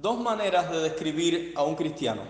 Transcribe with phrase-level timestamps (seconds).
[0.00, 2.22] dos maneras de describir a un cristiano.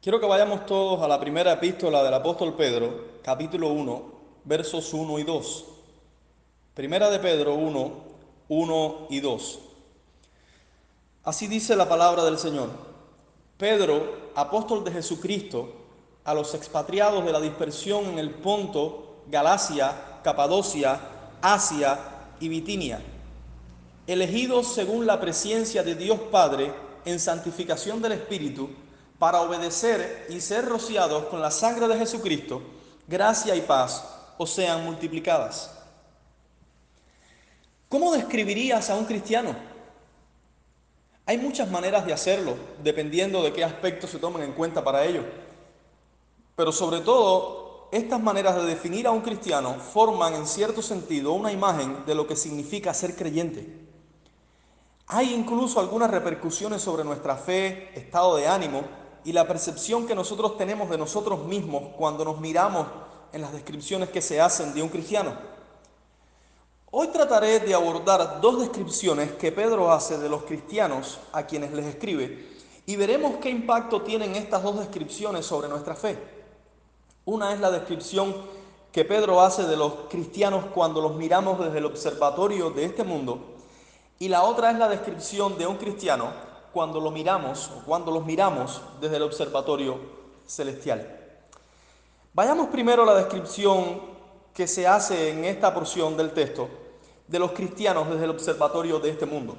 [0.00, 4.02] Quiero que vayamos todos a la primera epístola del apóstol Pedro, capítulo 1,
[4.44, 5.64] versos 1 y 2.
[6.74, 7.92] Primera de Pedro 1,
[8.48, 9.58] 1 y 2.
[11.24, 12.70] Así dice la palabra del Señor.
[13.58, 15.74] Pedro, apóstol de Jesucristo,
[16.22, 21.00] a los expatriados de la dispersión en el Ponto, Galacia, Capadocia,
[21.42, 21.98] Asia
[22.38, 23.02] y Bitinia
[24.12, 26.72] elegidos según la presencia de Dios Padre
[27.04, 28.68] en santificación del Espíritu,
[29.20, 32.60] para obedecer y ser rociados con la sangre de Jesucristo,
[33.06, 34.04] gracia y paz
[34.36, 35.70] os sean multiplicadas.
[37.88, 39.54] ¿Cómo describirías a un cristiano?
[41.24, 45.22] Hay muchas maneras de hacerlo, dependiendo de qué aspectos se tomen en cuenta para ello.
[46.56, 51.52] Pero sobre todo, estas maneras de definir a un cristiano forman en cierto sentido una
[51.52, 53.89] imagen de lo que significa ser creyente.
[55.12, 58.84] Hay incluso algunas repercusiones sobre nuestra fe, estado de ánimo
[59.24, 62.86] y la percepción que nosotros tenemos de nosotros mismos cuando nos miramos
[63.32, 65.32] en las descripciones que se hacen de un cristiano.
[66.92, 71.86] Hoy trataré de abordar dos descripciones que Pedro hace de los cristianos a quienes les
[71.86, 72.46] escribe
[72.86, 76.16] y veremos qué impacto tienen estas dos descripciones sobre nuestra fe.
[77.24, 78.32] Una es la descripción
[78.92, 83.56] que Pedro hace de los cristianos cuando los miramos desde el observatorio de este mundo
[84.22, 86.30] y la otra es la descripción de un cristiano
[86.72, 89.98] cuando lo miramos o cuando los miramos desde el observatorio
[90.46, 91.18] celestial.
[92.34, 93.98] Vayamos primero a la descripción
[94.52, 96.68] que se hace en esta porción del texto
[97.26, 99.56] de los cristianos desde el observatorio de este mundo.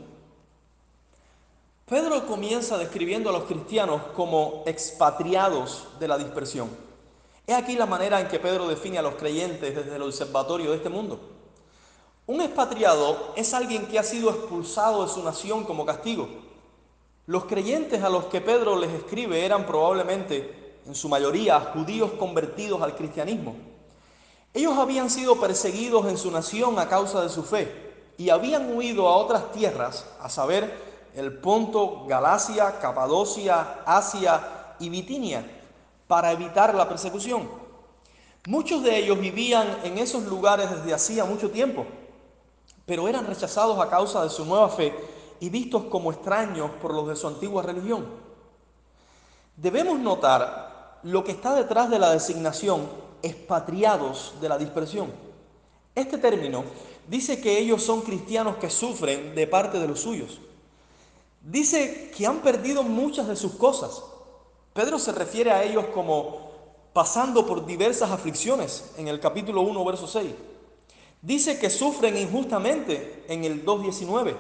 [1.88, 6.70] Pedro comienza describiendo a los cristianos como expatriados de la dispersión.
[7.48, 10.78] Es aquí la manera en que Pedro define a los creyentes desde el observatorio de
[10.78, 11.31] este mundo.
[12.28, 16.30] Un expatriado es alguien que ha sido expulsado de su nación como castigo.
[17.26, 22.82] Los creyentes a los que Pedro les escribe eran probablemente, en su mayoría, judíos convertidos
[22.84, 23.56] al cristianismo.
[24.54, 29.08] Ellos habían sido perseguidos en su nación a causa de su fe y habían huido
[29.08, 35.44] a otras tierras, a saber, el Ponto, Galacia, Capadocia, Asia y Bitinia,
[36.08, 37.50] para evitar la persecución.
[38.46, 41.86] Muchos de ellos vivían en esos lugares desde hacía mucho tiempo
[42.92, 44.94] pero eran rechazados a causa de su nueva fe
[45.40, 48.06] y vistos como extraños por los de su antigua religión.
[49.56, 52.82] Debemos notar lo que está detrás de la designación
[53.24, 55.10] expatriados de la dispersión.
[55.96, 56.66] Este término
[57.08, 60.42] dice que ellos son cristianos que sufren de parte de los suyos.
[61.40, 64.04] Dice que han perdido muchas de sus cosas.
[64.74, 66.52] Pedro se refiere a ellos como
[66.92, 70.51] pasando por diversas aflicciones en el capítulo 1, verso 6.
[71.22, 74.36] Dice que sufren injustamente en el 2.19.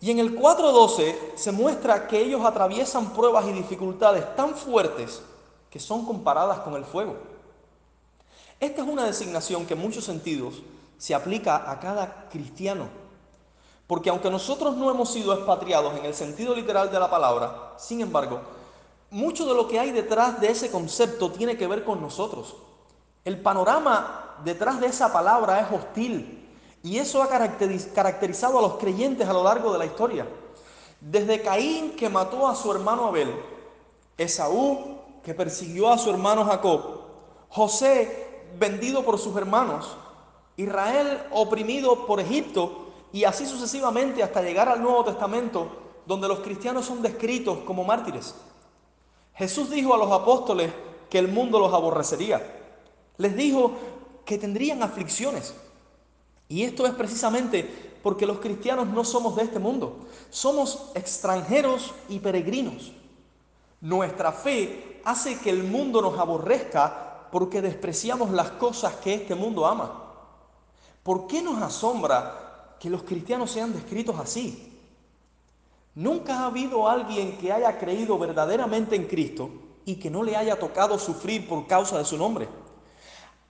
[0.00, 5.22] Y en el 4.12 se muestra que ellos atraviesan pruebas y dificultades tan fuertes
[5.70, 7.16] que son comparadas con el fuego.
[8.60, 10.62] Esta es una designación que en muchos sentidos
[10.98, 12.88] se aplica a cada cristiano.
[13.86, 18.00] Porque aunque nosotros no hemos sido expatriados en el sentido literal de la palabra, sin
[18.00, 18.40] embargo,
[19.10, 22.54] mucho de lo que hay detrás de ese concepto tiene que ver con nosotros.
[23.24, 26.48] El panorama detrás de esa palabra es hostil
[26.82, 30.26] y eso ha caracterizado a los creyentes a lo largo de la historia.
[31.00, 33.32] Desde Caín que mató a su hermano Abel,
[34.18, 36.80] Esaú que persiguió a su hermano Jacob,
[37.48, 39.96] José vendido por sus hermanos,
[40.56, 45.68] Israel oprimido por Egipto y así sucesivamente hasta llegar al Nuevo Testamento
[46.06, 48.34] donde los cristianos son descritos como mártires.
[49.34, 50.72] Jesús dijo a los apóstoles
[51.08, 52.61] que el mundo los aborrecería.
[53.18, 53.72] Les dijo
[54.24, 55.54] que tendrían aflicciones.
[56.48, 60.06] Y esto es precisamente porque los cristianos no somos de este mundo.
[60.30, 62.92] Somos extranjeros y peregrinos.
[63.80, 69.66] Nuestra fe hace que el mundo nos aborrezca porque despreciamos las cosas que este mundo
[69.66, 70.02] ama.
[71.02, 74.78] ¿Por qué nos asombra que los cristianos sean descritos así?
[75.94, 79.50] Nunca ha habido alguien que haya creído verdaderamente en Cristo
[79.84, 82.48] y que no le haya tocado sufrir por causa de su nombre.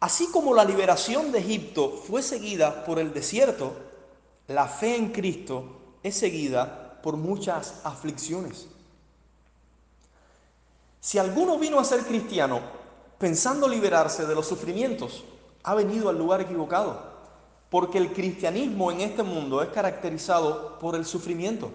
[0.02, 3.72] Así como la liberación de Egipto fue seguida por el desierto,
[4.48, 8.66] la fe en Cristo es seguida por muchas aflicciones.
[10.98, 12.58] Si alguno vino a ser cristiano
[13.16, 15.22] pensando liberarse de los sufrimientos,
[15.62, 17.00] ha venido al lugar equivocado,
[17.70, 21.70] porque el cristianismo en este mundo es caracterizado por el sufrimiento.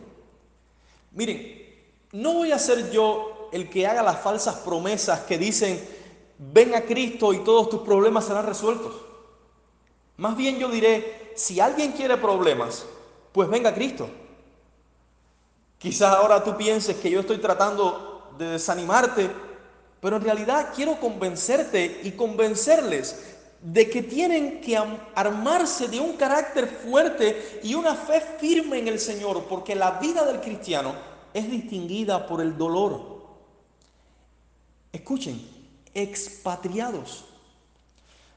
[1.14, 1.66] Miren,
[2.12, 5.97] no voy a ser yo el que haga las falsas promesas que dicen,
[6.40, 8.94] ven a Cristo y todos tus problemas serán resueltos.
[10.18, 12.86] Más bien yo diré, si alguien quiere problemas,
[13.32, 14.10] pues venga a Cristo.
[15.78, 19.30] Quizás ahora tú pienses que yo estoy tratando de desanimarte,
[20.02, 24.78] pero en realidad quiero convencerte y convencerles de que tienen que
[25.16, 30.26] armarse de un carácter fuerte y una fe firme en el Señor, porque la vida
[30.26, 30.94] del cristiano
[31.34, 33.18] es distinguida por el dolor.
[34.92, 35.57] Escuchen,
[35.98, 37.26] expatriados.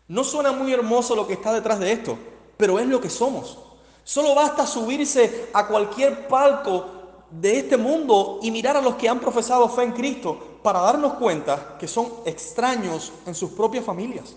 [0.09, 2.19] No suena muy hermoso lo que está detrás de esto,
[2.57, 3.59] pero es lo que somos.
[4.03, 6.87] Solo basta subirse a cualquier palco
[7.31, 11.15] de este mundo y mirar a los que han profesado fe en Cristo para darnos
[11.15, 14.35] cuenta que son extraños en sus propias familias.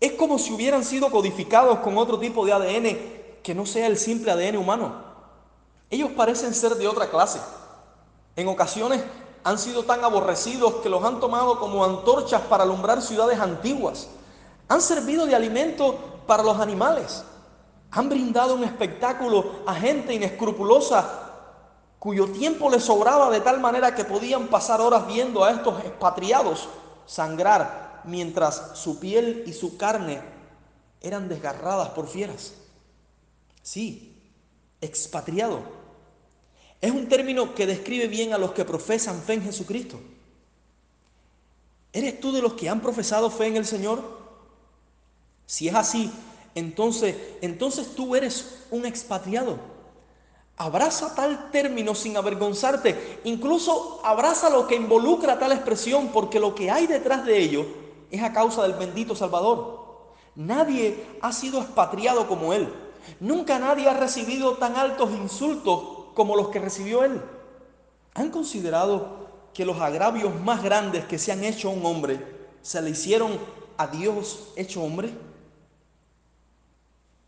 [0.00, 3.98] Es como si hubieran sido codificados con otro tipo de ADN que no sea el
[3.98, 5.04] simple ADN humano.
[5.90, 7.40] Ellos parecen ser de otra clase.
[8.34, 9.02] En ocasiones
[9.44, 14.08] han sido tan aborrecidos que los han tomado como antorchas para alumbrar ciudades antiguas.
[14.68, 15.96] Han servido de alimento
[16.26, 17.24] para los animales.
[17.90, 21.18] Han brindado un espectáculo a gente inescrupulosa
[21.98, 26.68] cuyo tiempo les sobraba de tal manera que podían pasar horas viendo a estos expatriados
[27.06, 30.20] sangrar mientras su piel y su carne
[31.00, 32.54] eran desgarradas por fieras.
[33.62, 34.20] Sí,
[34.80, 35.60] expatriado.
[36.82, 40.00] Es un término que describe bien a los que profesan fe en Jesucristo.
[41.92, 44.02] ¿Eres tú de los que han profesado fe en el Señor?
[45.46, 46.10] Si es así,
[46.56, 49.58] entonces, entonces tú eres un expatriado.
[50.56, 53.20] Abraza tal término sin avergonzarte.
[53.24, 57.64] Incluso abraza lo que involucra tal expresión, porque lo que hay detrás de ello
[58.10, 60.08] es a causa del bendito Salvador.
[60.34, 62.68] Nadie ha sido expatriado como Él.
[63.20, 67.20] Nunca nadie ha recibido tan altos insultos como los que recibió Él.
[68.14, 72.20] ¿Han considerado que los agravios más grandes que se han hecho a un hombre
[72.62, 73.38] se le hicieron
[73.76, 75.10] a Dios hecho hombre?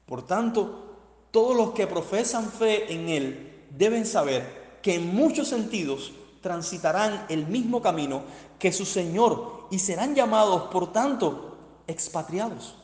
[0.07, 0.97] Por tanto,
[1.31, 7.47] todos los que profesan fe en Él deben saber que en muchos sentidos transitarán el
[7.47, 8.23] mismo camino
[8.59, 11.57] que su Señor y serán llamados, por tanto,
[11.87, 12.77] expatriados.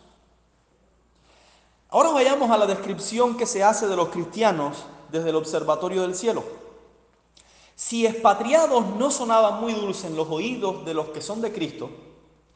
[1.90, 6.14] Ahora vayamos a la descripción que se hace de los cristianos desde el observatorio del
[6.14, 6.44] cielo.
[7.74, 11.90] Si expatriados no sonaba muy dulce en los oídos de los que son de Cristo,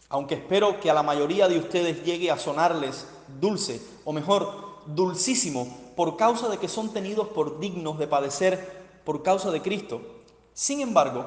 [0.08, 3.06] aunque espero que a la mayoría de ustedes llegue a sonarles
[3.40, 5.66] dulce, o mejor, dulcísimo,
[5.96, 10.00] por causa de que son tenidos por dignos de padecer por causa de Cristo.
[10.52, 11.24] Sin embargo,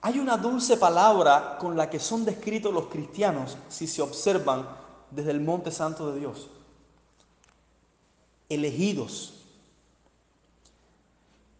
[0.00, 4.68] hay una dulce palabra con la que son descritos los cristianos si se observan
[5.10, 6.48] desde el monte santo de Dios.
[8.48, 9.41] Elegidos.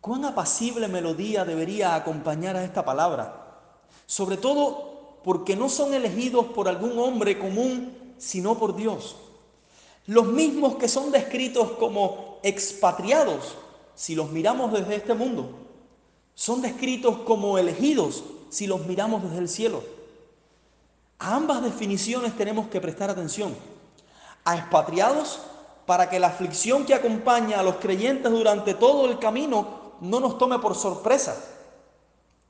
[0.03, 3.61] ¿Cuán apacible melodía debería acompañar a esta palabra?
[4.05, 9.15] Sobre todo porque no son elegidos por algún hombre común, sino por Dios.
[10.07, 13.55] Los mismos que son descritos como expatriados,
[13.95, 15.51] si los miramos desde este mundo,
[16.35, 19.85] son descritos como elegidos si los miramos desde el cielo.
[21.21, 23.55] A ambas definiciones tenemos que prestar atención.
[24.45, 25.39] A expatriados
[25.87, 30.37] para que la aflicción que acompaña a los creyentes durante todo el camino no nos
[30.37, 31.43] tome por sorpresa.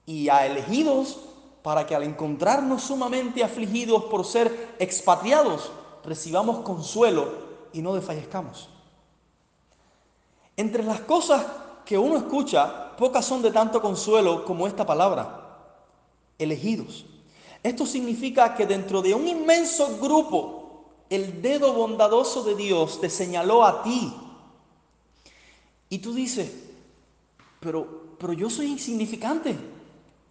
[0.07, 1.19] Y a elegidos
[1.63, 5.71] para que al encontrarnos sumamente afligidos por ser expatriados,
[6.05, 7.29] recibamos consuelo
[7.73, 8.69] y no desfallezcamos.
[10.57, 11.45] Entre las cosas
[11.85, 15.67] que uno escucha, pocas son de tanto consuelo como esta palabra,
[16.39, 17.05] elegidos.
[17.63, 23.65] Esto significa que dentro de un inmenso grupo, el dedo bondadoso de Dios te señaló
[23.65, 24.13] a ti.
[25.91, 26.72] Y tú dices,
[27.63, 29.57] pero, pero yo soy insignificante.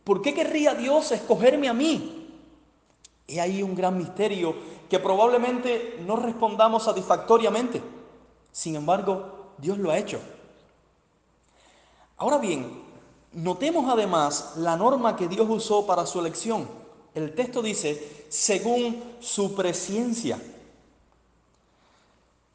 [0.04, 2.28] ¿Por qué querría Dios escogerme a mí?
[3.26, 4.54] Y hay un gran misterio
[4.90, 7.82] que probablemente no respondamos satisfactoriamente.
[8.52, 10.20] Sin embargo, Dios lo ha hecho.
[12.18, 12.84] Ahora bien,
[13.32, 16.68] notemos además la norma que Dios usó para su elección.
[17.16, 20.42] El texto dice, según su presencia.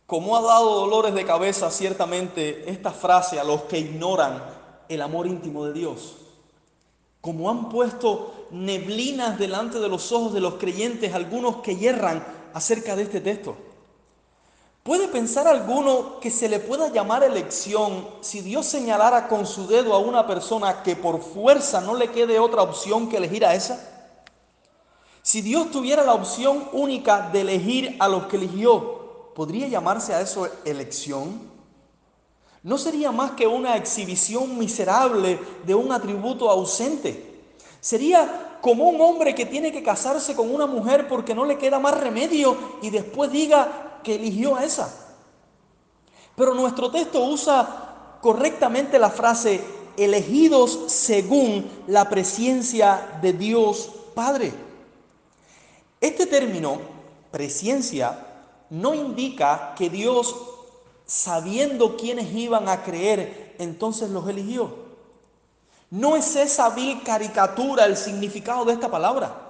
[0.06, 4.55] Como ha dado dolores de cabeza ciertamente esta frase a los que ignoran
[4.88, 6.16] el amor íntimo de Dios
[7.26, 12.24] como han puesto neblinas delante de los ojos de los creyentes, algunos que yerran
[12.54, 13.56] acerca de este texto.
[14.84, 19.92] ¿Puede pensar alguno que se le pueda llamar elección si Dios señalara con su dedo
[19.92, 23.84] a una persona que por fuerza no le quede otra opción que elegir a esa?
[25.20, 30.20] Si Dios tuviera la opción única de elegir a los que eligió, ¿podría llamarse a
[30.20, 31.55] eso elección?
[32.66, 37.44] No sería más que una exhibición miserable de un atributo ausente.
[37.80, 41.78] Sería como un hombre que tiene que casarse con una mujer porque no le queda
[41.78, 44.92] más remedio y después diga que eligió a esa.
[46.34, 49.62] Pero nuestro texto usa correctamente la frase
[49.96, 54.52] elegidos según la presencia de Dios Padre.
[56.00, 56.80] Este término,
[57.30, 58.26] presencia,
[58.70, 60.34] no indica que Dios,
[61.06, 64.86] sabiendo quiénes iban a creer, entonces los eligió.
[65.90, 69.42] No es esa vil caricatura el significado de esta palabra.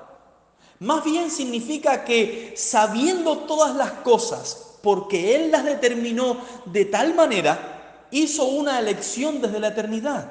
[0.79, 6.37] Más bien significa que sabiendo todas las cosas, porque Él las determinó
[6.67, 10.31] de tal manera, hizo una elección desde la eternidad.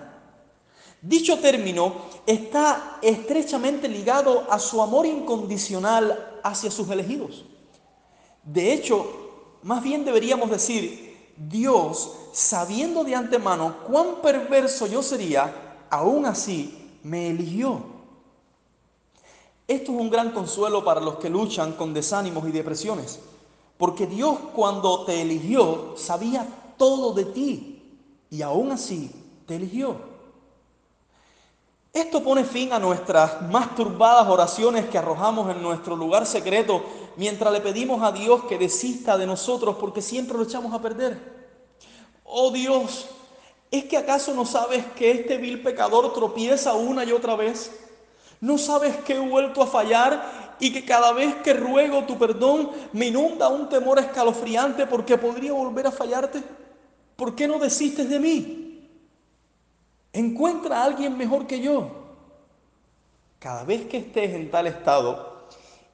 [1.02, 1.94] Dicho término
[2.26, 7.46] está estrechamente ligado a su amor incondicional hacia sus elegidos.
[8.44, 11.05] De hecho, más bien deberíamos decir,
[11.38, 17.82] Dios, sabiendo de antemano cuán perverso yo sería, aún así me eligió.
[19.68, 23.20] Esto es un gran consuelo para los que luchan con desánimos y depresiones,
[23.78, 27.84] porque Dios cuando te eligió sabía todo de ti
[28.30, 29.12] y aún así
[29.46, 30.16] te eligió.
[31.92, 36.84] Esto pone fin a nuestras más turbadas oraciones que arrojamos en nuestro lugar secreto
[37.18, 41.20] mientras le pedimos a Dios que desista de nosotros porque siempre lo echamos a perder.
[42.24, 43.08] Oh Dios,
[43.72, 47.72] ¿es que acaso no sabes que este vil pecador tropieza una y otra vez?
[48.42, 52.72] ¿No sabes que he vuelto a fallar y que cada vez que ruego tu perdón
[52.94, 56.44] me inunda un temor escalofriante porque podría volver a fallarte?
[57.16, 58.90] ¿Por qué no desistes de mí?
[60.12, 61.90] Encuentra a alguien mejor que yo.
[63.40, 65.35] Cada vez que estés en tal estado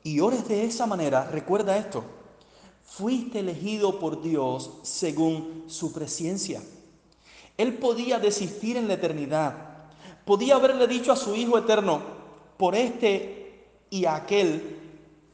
[0.04, 2.04] y ores de esa manera, recuerda esto.
[2.84, 6.62] Fuiste elegido por Dios según su presencia.
[7.58, 9.56] Él podía desistir en la eternidad.
[10.26, 12.02] Podía haberle dicho a su Hijo eterno,
[12.58, 14.80] por este y aquel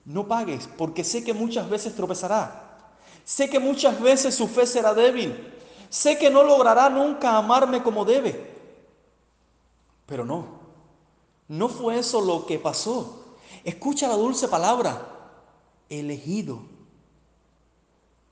[0.05, 2.91] no pagues, porque sé que muchas veces tropezará.
[3.25, 5.53] Sé que muchas veces su fe será débil.
[5.89, 8.55] Sé que no logrará nunca amarme como debe.
[10.05, 10.45] Pero no,
[11.50, 13.26] no fue eso lo que pasó.
[13.67, 15.33] Escucha la dulce palabra,
[15.89, 16.62] elegido.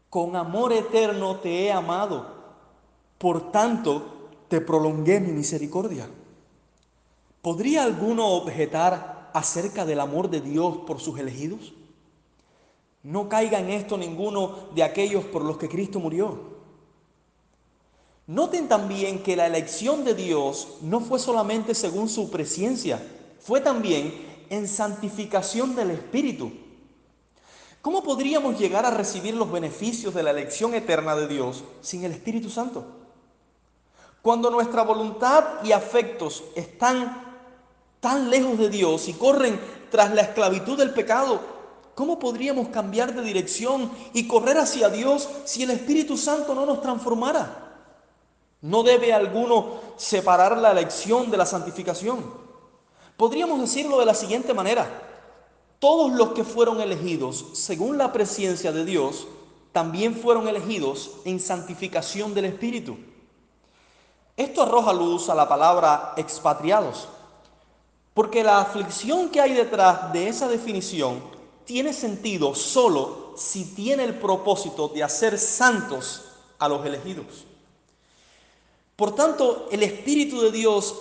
[0.10, 2.26] Con amor eterno te he amado.
[3.18, 6.08] Por tanto, te prolongué mi misericordia.
[7.42, 11.74] ¿Podría alguno objetar acerca del amor de Dios por sus elegidos?
[13.04, 16.40] No caiga en esto ninguno de aquellos por los que Cristo murió.
[18.26, 23.06] Noten también que la elección de Dios no fue solamente según su presencia,
[23.42, 26.52] fue también en santificación del Espíritu.
[27.82, 32.14] ¿Cómo podríamos llegar a recibir los beneficios de la elección eterna de Dios sin el
[32.14, 32.84] Espíritu Santo?
[34.24, 37.38] Cuando nuestra voluntad y afectos están
[38.00, 39.60] tan lejos de Dios y corren
[39.92, 41.40] tras la esclavitud del pecado,
[41.94, 46.82] ¿cómo podríamos cambiar de dirección y correr hacia Dios si el Espíritu Santo no nos
[46.82, 47.66] transformara?
[48.62, 52.45] No debe alguno separar la elección de la santificación.
[53.18, 55.04] Podríamos decirlo de la siguiente manera.
[55.80, 59.28] Todos los que fueron elegidos según la presencia de Dios,
[59.72, 62.98] también fueron elegidos en santificación del Espíritu.
[64.38, 67.08] Esto arroja luz a la palabra expatriados.
[68.14, 71.22] Porque la aflicción que hay detrás de esa definición
[71.66, 76.24] tiene sentido solo si tiene el propósito de hacer santos
[76.58, 77.46] a los elegidos.
[78.96, 80.96] Por tanto, el Espíritu de Dios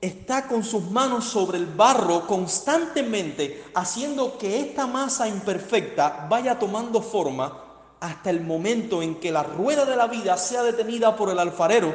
[0.00, 7.02] está con sus manos sobre el barro constantemente, haciendo que esta masa imperfecta vaya tomando
[7.02, 7.64] forma
[8.00, 11.94] hasta el momento en que la rueda de la vida sea detenida por el alfarero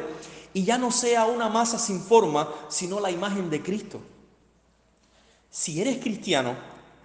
[0.54, 4.00] y ya no sea una masa sin forma, sino la imagen de Cristo.
[5.50, 6.54] Si eres cristiano,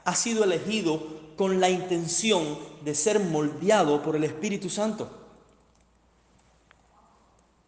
[0.06, 1.02] has sido elegido
[1.36, 5.10] con la intención de ser moldeado por el Espíritu Santo.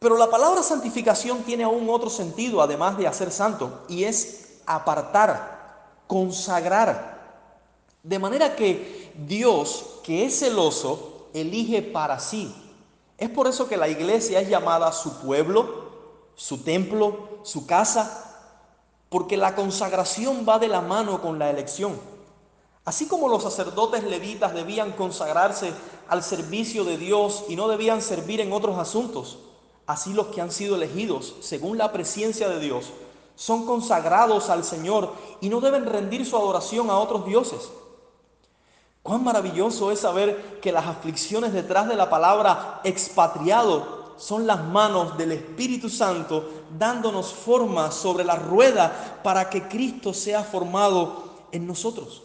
[0.03, 6.01] Pero la palabra santificación tiene aún otro sentido, además de hacer santo, y es apartar,
[6.07, 7.39] consagrar.
[8.03, 12.53] De manera que Dios, que es celoso, elige para sí.
[13.17, 15.85] Es por eso que la iglesia es llamada su pueblo,
[16.35, 18.43] su templo, su casa,
[19.07, 21.97] porque la consagración va de la mano con la elección.
[22.83, 25.71] Así como los sacerdotes levitas debían consagrarse
[26.09, 29.39] al servicio de Dios y no debían servir en otros asuntos,
[29.85, 32.91] así los que han sido elegidos según la presencia de Dios
[33.35, 37.71] son consagrados al Señor y no deben rendir su adoración a otros dioses.
[39.01, 45.17] Cuán maravilloso es saber que las aflicciones detrás de la palabra expatriado son las manos
[45.17, 52.21] del Espíritu Santo dándonos forma sobre la rueda para que Cristo sea formado en nosotros.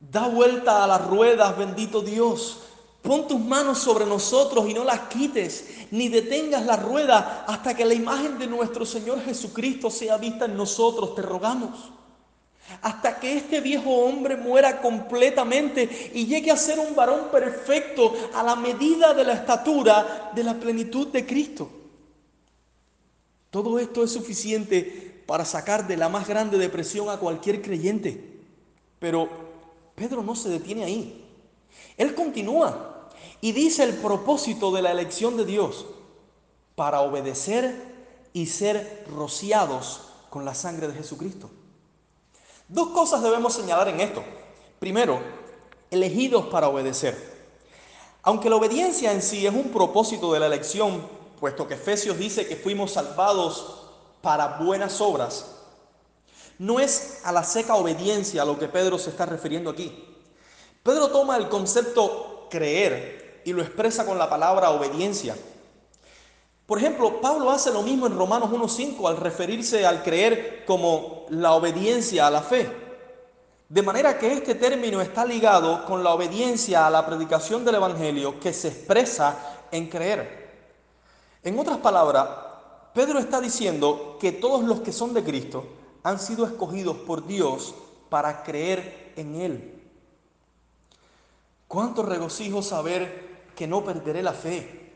[0.00, 2.58] Da vuelta a las ruedas, bendito Dios,
[3.06, 7.84] Pon tus manos sobre nosotros y no las quites, ni detengas la rueda hasta que
[7.84, 11.92] la imagen de nuestro Señor Jesucristo sea vista en nosotros, te rogamos.
[12.82, 18.42] Hasta que este viejo hombre muera completamente y llegue a ser un varón perfecto a
[18.42, 21.70] la medida de la estatura de la plenitud de Cristo.
[23.50, 28.40] Todo esto es suficiente para sacar de la más grande depresión a cualquier creyente.
[28.98, 29.28] Pero
[29.94, 31.24] Pedro no se detiene ahí.
[31.96, 32.94] Él continúa
[33.40, 35.86] y dice el propósito de la elección de Dios
[36.74, 37.94] para obedecer
[38.32, 41.50] y ser rociados con la sangre de Jesucristo.
[42.68, 44.22] Dos cosas debemos señalar en esto.
[44.78, 45.20] Primero,
[45.90, 47.36] elegidos para obedecer.
[48.22, 52.46] Aunque la obediencia en sí es un propósito de la elección, puesto que Efesios dice
[52.46, 53.86] que fuimos salvados
[54.20, 55.52] para buenas obras,
[56.58, 60.04] no es a la seca obediencia a lo que Pedro se está refiriendo aquí.
[60.82, 65.36] Pedro toma el concepto creer y lo expresa con la palabra obediencia.
[66.66, 71.52] Por ejemplo, Pablo hace lo mismo en Romanos 1.5 al referirse al creer como la
[71.52, 72.68] obediencia a la fe.
[73.68, 78.40] De manera que este término está ligado con la obediencia a la predicación del Evangelio
[78.40, 79.38] que se expresa
[79.70, 80.50] en creer.
[81.44, 82.28] En otras palabras,
[82.94, 85.64] Pedro está diciendo que todos los que son de Cristo
[86.02, 87.76] han sido escogidos por Dios
[88.08, 89.82] para creer en Él.
[91.68, 94.92] Cuánto regocijo saber que no perderé la fe.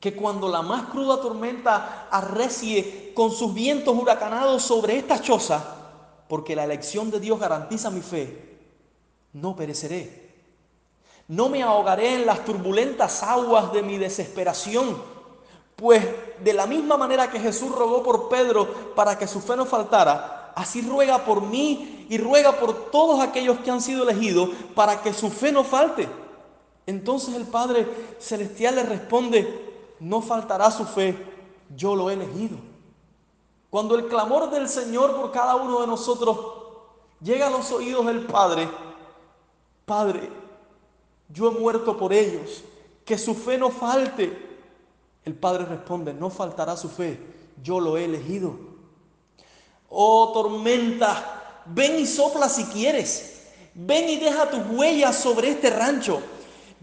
[0.00, 5.62] Que cuando la más cruda tormenta arrecie con sus vientos huracanados sobre esta choza,
[6.28, 8.58] porque la elección de Dios garantiza mi fe,
[9.34, 10.24] no pereceré.
[11.28, 15.00] No me ahogaré en las turbulentas aguas de mi desesperación,
[15.76, 16.04] pues
[16.42, 20.52] de la misma manera que Jesús rogó por Pedro para que su fe no faltara,
[20.54, 25.14] así ruega por mí y ruega por todos aquellos que han sido elegidos para que
[25.14, 26.23] su fe no falte.
[26.86, 27.86] Entonces el Padre
[28.18, 31.16] Celestial le responde, no faltará su fe,
[31.74, 32.58] yo lo he elegido.
[33.70, 36.38] Cuando el clamor del Señor por cada uno de nosotros
[37.20, 38.68] llega a los oídos del Padre,
[39.84, 40.30] Padre,
[41.28, 42.62] yo he muerto por ellos,
[43.04, 44.44] que su fe no falte.
[45.24, 47.18] El Padre responde, no faltará su fe,
[47.62, 48.54] yo lo he elegido.
[49.88, 53.30] Oh tormenta, ven y sopla si quieres.
[53.74, 56.22] Ven y deja tus huellas sobre este rancho.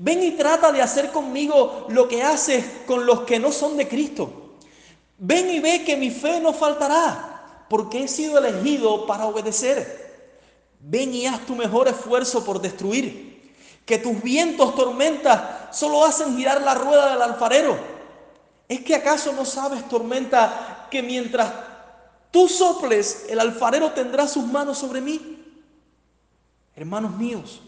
[0.03, 3.87] Ven y trata de hacer conmigo lo que haces con los que no son de
[3.87, 4.55] Cristo.
[5.19, 10.33] Ven y ve que mi fe no faltará, porque he sido elegido para obedecer.
[10.79, 13.53] Ven y haz tu mejor esfuerzo por destruir.
[13.85, 17.77] Que tus vientos, tormentas, solo hacen girar la rueda del alfarero.
[18.67, 21.53] ¿Es que acaso no sabes, tormenta, que mientras
[22.31, 25.45] tú soples, el alfarero tendrá sus manos sobre mí.
[26.75, 27.61] Hermanos míos,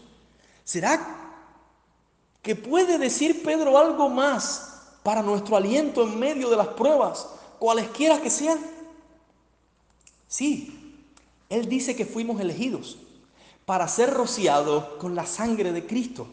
[0.64, 1.23] ¿será
[2.44, 7.26] que puede decir Pedro algo más para nuestro aliento en medio de las pruebas,
[7.58, 8.58] cualesquiera que sean?
[10.28, 11.02] Sí,
[11.48, 12.98] él dice que fuimos elegidos
[13.64, 16.26] para ser rociados con la sangre de Cristo.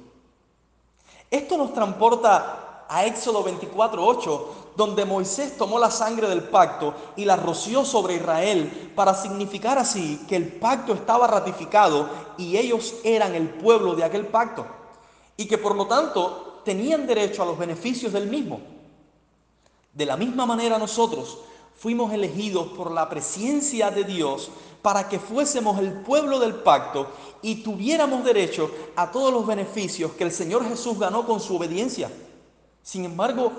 [1.31, 7.37] Esto nos transporta a Éxodo 24:8, donde Moisés tomó la sangre del pacto y la
[7.37, 13.49] roció sobre Israel para significar así que el pacto estaba ratificado y ellos eran el
[13.49, 14.80] pueblo de aquel pacto
[15.41, 18.61] y que por lo tanto tenían derecho a los beneficios del mismo.
[19.91, 21.39] De la misma manera nosotros
[21.75, 24.51] fuimos elegidos por la presencia de Dios
[24.83, 27.07] para que fuésemos el pueblo del pacto
[27.41, 32.11] y tuviéramos derecho a todos los beneficios que el Señor Jesús ganó con su obediencia.
[32.83, 33.51] Sin embargo,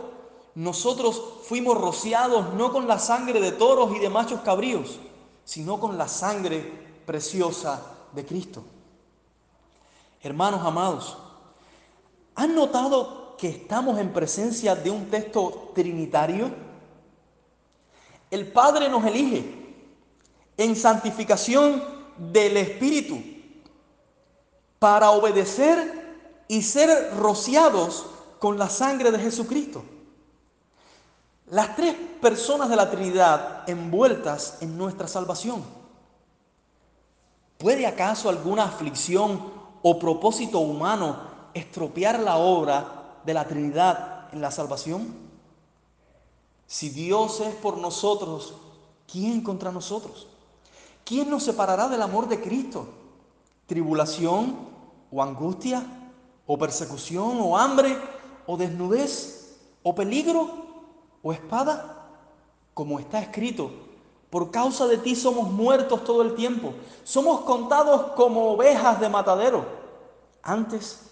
[0.54, 5.00] nosotros fuimos rociados no con la sangre de toros y de machos cabríos,
[5.44, 6.60] sino con la sangre
[7.04, 8.62] preciosa de Cristo.
[10.22, 11.18] Hermanos amados,
[12.34, 16.50] ¿han notado que estamos en presencia de un texto trinitario?
[18.30, 19.74] El Padre nos elige
[20.56, 21.82] en santificación
[22.16, 23.18] del Espíritu
[24.78, 26.02] para obedecer
[26.48, 28.06] y ser rociados
[28.38, 29.84] con la sangre de Jesucristo.
[31.46, 35.62] Las tres personas de la Trinidad envueltas en nuestra salvación.
[37.58, 44.50] ¿Puede acaso alguna aflicción o propósito humano estropear la obra de la Trinidad en la
[44.50, 45.14] salvación?
[46.66, 48.54] Si Dios es por nosotros,
[49.10, 50.26] ¿quién contra nosotros?
[51.04, 52.86] ¿Quién nos separará del amor de Cristo?
[53.66, 54.56] ¿Tribulación
[55.10, 55.84] o angustia
[56.46, 57.98] o persecución o hambre
[58.46, 60.48] o desnudez o peligro
[61.22, 62.08] o espada?
[62.74, 63.70] Como está escrito,
[64.30, 66.72] por causa de ti somos muertos todo el tiempo,
[67.04, 69.66] somos contados como ovejas de matadero.
[70.42, 71.11] Antes,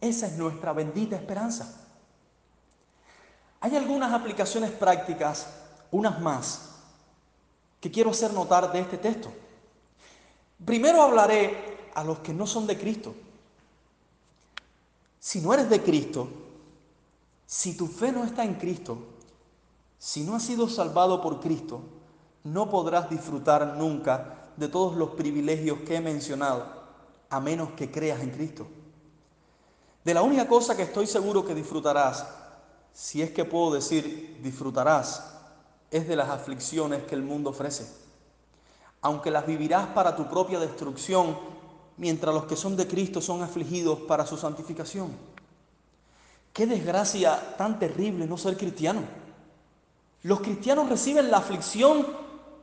[0.00, 1.80] Esa es nuestra bendita esperanza.
[3.60, 5.46] Hay algunas aplicaciones prácticas,
[5.90, 6.70] unas más,
[7.80, 9.30] que quiero hacer notar de este texto.
[10.64, 13.14] Primero hablaré a los que no son de Cristo.
[15.18, 16.28] Si no eres de Cristo,
[17.46, 18.98] si tu fe no está en Cristo,
[19.98, 21.82] si no has sido salvado por Cristo,
[22.44, 26.66] no podrás disfrutar nunca de todos los privilegios que he mencionado,
[27.28, 28.66] a menos que creas en Cristo.
[30.04, 32.26] De la única cosa que estoy seguro que disfrutarás,
[32.92, 35.30] si es que puedo decir disfrutarás,
[35.90, 37.86] es de las aflicciones que el mundo ofrece.
[39.02, 41.38] Aunque las vivirás para tu propia destrucción,
[41.96, 45.10] mientras los que son de Cristo son afligidos para su santificación.
[46.52, 49.02] Qué desgracia tan terrible no ser cristiano.
[50.22, 52.06] Los cristianos reciben la aflicción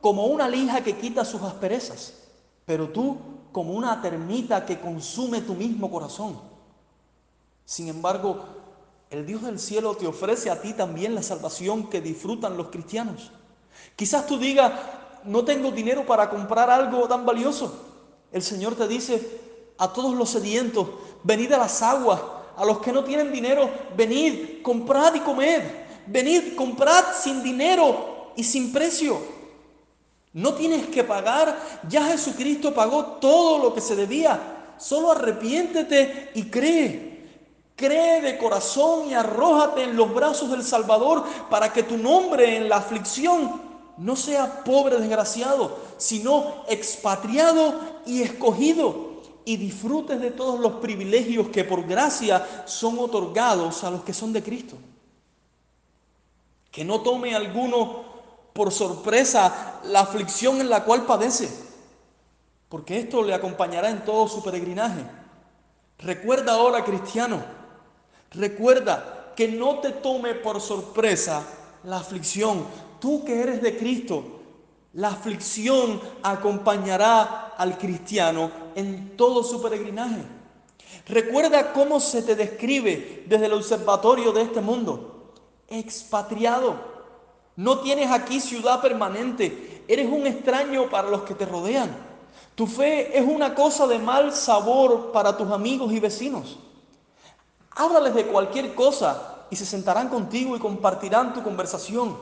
[0.00, 2.14] como una lija que quita sus asperezas,
[2.64, 3.16] pero tú
[3.52, 6.40] como una termita que consume tu mismo corazón.
[7.68, 8.46] Sin embargo,
[9.10, 13.30] el Dios del cielo te ofrece a ti también la salvación que disfrutan los cristianos.
[13.94, 14.72] Quizás tú digas,
[15.24, 17.70] no tengo dinero para comprar algo tan valioso.
[18.32, 19.38] El Señor te dice
[19.76, 20.88] a todos los sedientos,
[21.22, 22.18] venid a las aguas,
[22.56, 25.60] a los que no tienen dinero, venid, comprad y comed,
[26.06, 29.18] venid, comprad sin dinero y sin precio.
[30.32, 34.72] No tienes que pagar, ya Jesucristo pagó todo lo que se debía.
[34.78, 37.17] Solo arrepiéntete y cree.
[37.78, 42.68] Cree de corazón y arrójate en los brazos del Salvador para que tu nombre en
[42.68, 43.62] la aflicción
[43.96, 51.62] no sea pobre desgraciado, sino expatriado y escogido y disfrutes de todos los privilegios que
[51.62, 54.74] por gracia son otorgados a los que son de Cristo.
[56.72, 58.02] Que no tome alguno
[58.54, 61.48] por sorpresa la aflicción en la cual padece,
[62.68, 65.04] porque esto le acompañará en todo su peregrinaje.
[65.98, 67.56] Recuerda ahora, cristiano,
[68.32, 71.46] recuerda que no te tome por sorpresa
[71.84, 72.64] la aflicción.
[73.00, 74.24] Tú que eres de Cristo,
[74.94, 80.22] la aflicción acompañará al cristiano en todo su peregrinaje.
[81.06, 85.34] Recuerda cómo se te describe desde el observatorio de este mundo.
[85.68, 86.76] Expatriado.
[87.56, 89.84] No tienes aquí ciudad permanente.
[89.88, 91.96] Eres un extraño para los que te rodean.
[92.54, 96.58] Tu fe es una cosa de mal sabor para tus amigos y vecinos.
[97.78, 102.16] Háblales de cualquier cosa y se sentarán contigo y compartirán tu conversación.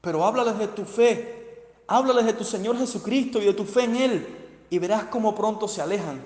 [0.00, 1.42] Pero háblales de tu fe
[1.86, 4.26] Háblales de tu Señor Jesucristo y de tu fe en Él
[4.70, 6.22] y verás cómo pronto se alejan.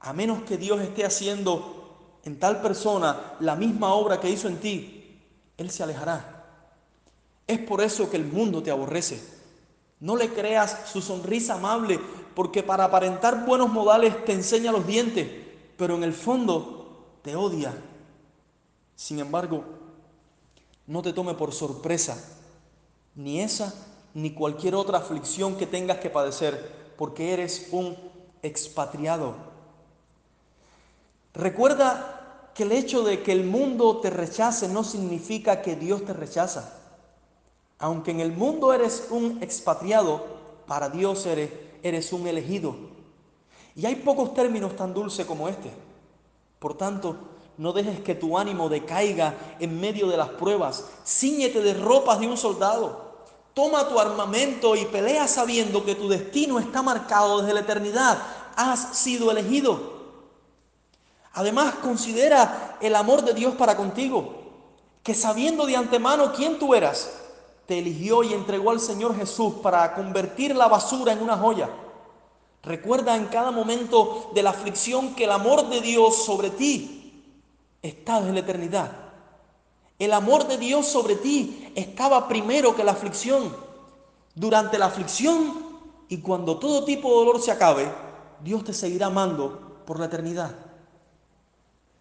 [0.00, 4.58] A menos que Dios esté haciendo en tal persona la misma obra que hizo en
[4.58, 5.22] ti,
[5.56, 6.44] Él se alejará.
[7.46, 9.22] Es por eso que el mundo te aborrece.
[10.00, 11.98] No le creas su sonrisa amable,
[12.34, 15.26] porque para aparentar buenos modales te enseña los dientes,
[15.78, 16.83] pero en el fondo
[17.24, 17.74] te odia.
[18.94, 19.64] Sin embargo,
[20.86, 22.22] no te tome por sorpresa
[23.14, 23.74] ni esa
[24.12, 27.96] ni cualquier otra aflicción que tengas que padecer, porque eres un
[28.42, 29.34] expatriado.
[31.32, 36.12] Recuerda que el hecho de que el mundo te rechace no significa que Dios te
[36.12, 36.78] rechaza.
[37.78, 40.26] Aunque en el mundo eres un expatriado,
[40.68, 41.50] para Dios eres,
[41.82, 42.76] eres un elegido.
[43.74, 45.72] Y hay pocos términos tan dulces como este.
[46.64, 47.16] Por tanto,
[47.58, 50.82] no dejes que tu ánimo decaiga en medio de las pruebas.
[51.06, 53.18] Cíñete de ropas de un soldado.
[53.52, 58.16] Toma tu armamento y pelea sabiendo que tu destino está marcado desde la eternidad.
[58.56, 59.78] Has sido elegido.
[61.34, 64.32] Además, considera el amor de Dios para contigo,
[65.02, 67.12] que sabiendo de antemano quién tú eras,
[67.66, 71.68] te eligió y entregó al Señor Jesús para convertir la basura en una joya.
[72.64, 77.22] Recuerda en cada momento de la aflicción que el amor de Dios sobre ti
[77.82, 78.92] está desde la eternidad.
[79.98, 83.54] El amor de Dios sobre ti estaba primero que la aflicción.
[84.34, 85.54] Durante la aflicción
[86.08, 87.92] y cuando todo tipo de dolor se acabe,
[88.42, 90.54] Dios te seguirá amando por la eternidad.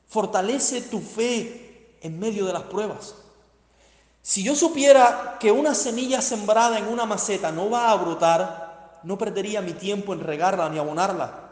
[0.08, 3.16] Fortalece tu fe en medio de las pruebas.
[4.22, 8.63] Si yo supiera que una semilla sembrada en una maceta no va a brotar,
[9.04, 11.50] no perdería mi tiempo en regarla ni abonarla.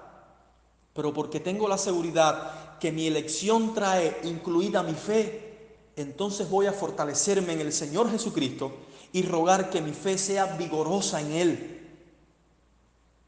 [0.94, 5.52] Pero porque tengo la seguridad que mi elección trae incluida mi fe,
[5.96, 8.72] entonces voy a fortalecerme en el Señor Jesucristo
[9.14, 11.78] y rogar que mi fe sea vigorosa en Él.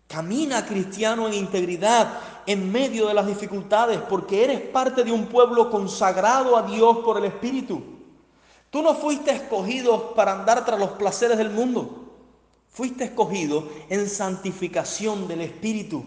[0.07, 5.69] Camina cristiano en integridad en medio de las dificultades porque eres parte de un pueblo
[5.69, 7.81] consagrado a Dios por el Espíritu.
[8.69, 12.02] Tú no fuiste escogido para andar tras los placeres del mundo.
[12.73, 16.03] Fuiste escogido en santificación del Espíritu.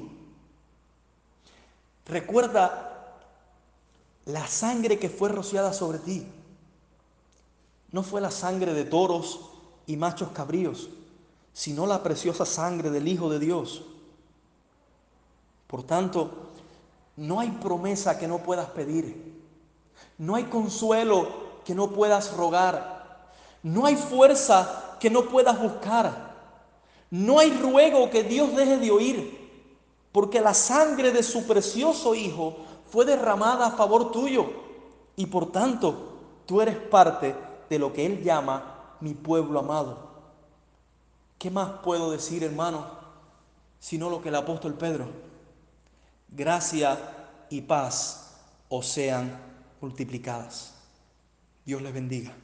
[2.07, 3.15] Recuerda
[4.25, 6.27] la sangre que fue rociada sobre ti.
[7.93, 9.41] No fue la sangre de toros
[9.87, 10.91] y machos cabríos,
[11.53, 13.85] sino la preciosa sangre del Hijo de Dios.
[15.69, 16.51] Por tanto,
[17.17, 19.37] no hay promesa que no puedas pedir.
[20.19, 21.29] No hay consuelo
[21.65, 23.31] que no puedas rogar.
[23.63, 26.26] No hay fuerza que no puedas buscar.
[27.11, 29.47] No hay ruego que Dios deje de oír.
[30.13, 32.57] Porque la sangre de su precioso Hijo
[32.91, 34.47] fue derramada a favor tuyo.
[35.15, 37.35] Y por tanto, tú eres parte
[37.69, 40.07] de lo que Él llama mi pueblo amado.
[41.39, 42.87] ¿Qué más puedo decir, hermano,
[43.79, 45.07] sino lo que el apóstol Pedro?
[46.29, 46.99] Gracia
[47.51, 48.39] y paz
[48.69, 49.39] os sean
[49.81, 50.75] multiplicadas.
[51.65, 52.35] Dios les bendiga.